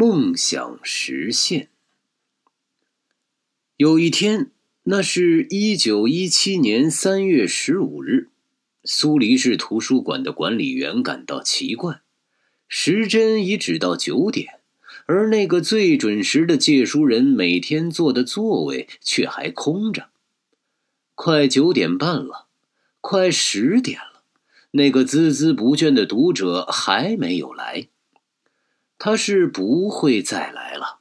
[0.00, 1.70] 梦想实现。
[3.76, 4.52] 有一天，
[4.84, 8.28] 那是一九一七年三月十五日，
[8.84, 12.02] 苏黎世图书馆的管理员感到奇怪，
[12.68, 14.60] 时针已指到九点，
[15.06, 20.10] 而那个最准时的借书人每天坐的座位却还空着。
[21.16, 22.46] 快九点半了，
[23.00, 24.22] 快十点了。
[24.70, 27.88] 那个孜孜不倦的读者还没有来，
[28.98, 30.98] 他是不会再来了，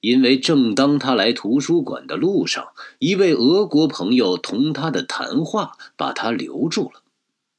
[0.00, 7.02] 因为正当他来图书馆的路上，一位俄国朋友同他的谈话把他留住了，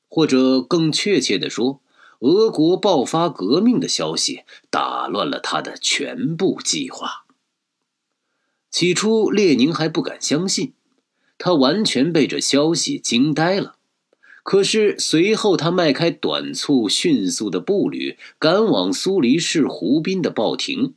[0.09, 1.79] 或者更确切的说，
[2.19, 7.25] 俄国爆发革命的消息打乱了他的全部计划。
[8.69, 10.73] 起初，列宁还不敢相信，
[11.37, 13.75] 他完全被这消息惊呆了。
[14.43, 20.95] 可是随后，他迈开短促、迅速的步履，赶往苏黎世湖滨的报亭。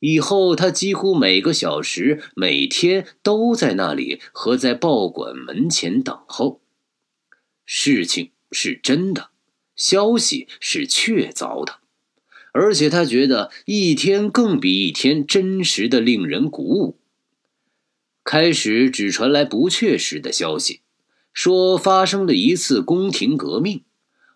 [0.00, 6.60] 以后，他几乎每个小时、每天都在那里和在报馆门前等候。
[7.64, 9.30] 事情是真的，
[9.74, 11.78] 消息是确凿的，
[12.52, 16.98] 而且他觉得一天更比一天真实的令人鼓舞。
[18.22, 20.80] 开始只传来不确实的消息。
[21.36, 23.84] 说发生了一次宫廷革命，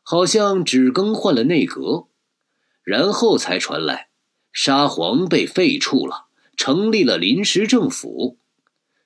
[0.03, 2.09] 好像只更换了内阁，
[2.83, 4.11] 然后才传来
[4.53, 6.27] 沙皇被废黜了，
[6.59, 8.37] 成立了临时政府。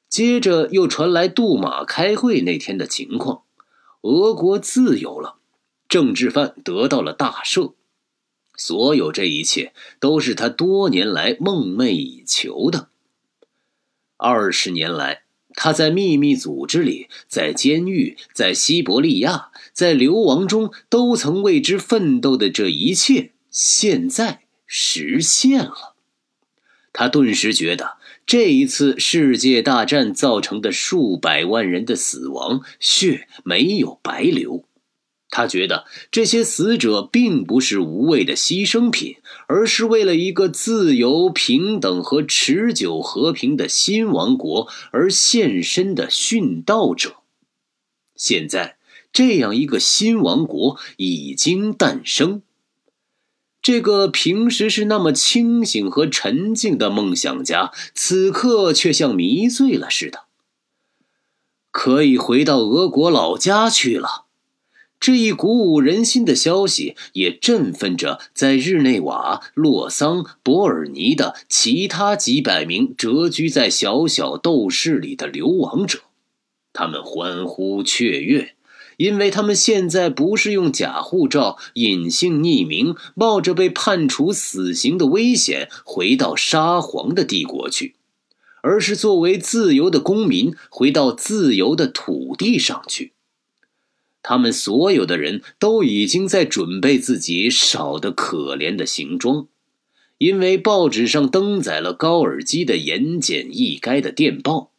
[0.09, 3.45] 接着又传来杜马开会那天的情况，
[4.01, 5.37] 俄国自由了，
[5.89, 7.75] 政治犯得到了大赦。
[8.57, 12.89] 所有这一切都是他多年来梦寐以求的。
[14.17, 15.24] 二十年来。
[15.55, 25.95] 他在秘密组织里，在监狱，在西伯利亚，在流亡中，都曾为之奋斗的这一切，现在实现了。
[26.93, 34.65] 他顿时觉得，这一次世界大战造成的数百万人的死亡，血没有白流。
[35.31, 39.17] 他觉得这些死者并不是无谓的牺牲品，
[39.49, 47.17] 而是为了一个自由、平等和持久和平的新王国而献身的殉道者。
[48.15, 48.77] 现在，
[49.13, 52.43] 这样一个新王国已经诞生。
[53.61, 60.25] 这个平时是那么清醒和沉静的梦想家，此刻却像迷醉了似的，
[61.73, 64.24] 可以回到俄国老家去了。
[65.01, 76.01] 这一鼓舞人心的消息也振奋着在日内瓦、洛桑、伯尔尼的其他几百名蛰居在小小斗室里的流亡者，
[76.73, 78.55] 他们欢呼雀跃，
[78.97, 87.97] 因为他们现在不是用假护照、隐姓匿名，冒着被判处死刑的危险回到沙皇的帝国去，
[88.63, 93.13] 而是作为自由的公民回到自由的土地上去。
[94.27, 99.49] 他们所有的人都已经在准备自己少得可怜的行装，
[100.17, 104.73] 因为报纸上登载了高尔基的言简意赅的电报。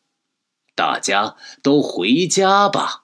[0.73, 3.03] 大家都回家吧。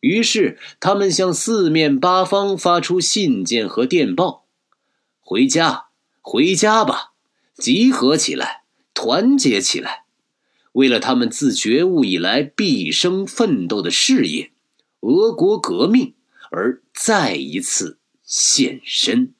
[0.00, 4.44] 于是他们向四面八方发出信件和电报
[5.20, 5.86] ：“回家，
[6.20, 7.12] 回家吧！
[7.54, 10.04] 集合起来，团结起来，
[10.72, 14.52] 为了他们自觉悟以来毕生奋斗的事业。”
[15.00, 16.14] 俄国革命，
[16.50, 19.34] 而再一次现身。